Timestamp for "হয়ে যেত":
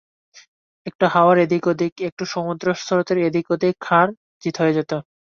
4.61-4.91